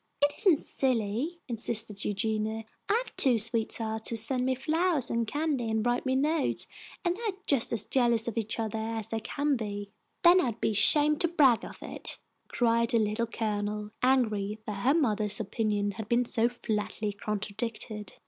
[0.23, 2.63] "It isn't silly!" insisted Eugenia.
[2.89, 6.67] "I have two sweethearts who send me flowers and candy, and write me notes,
[7.05, 9.91] and they are just as jealous of each other as they can be."
[10.23, 12.17] "Then I'd be ashamed to brag of it,"
[12.47, 18.13] cried the Little Colonel, angry that her mother's opinion had been so flatly contradicted.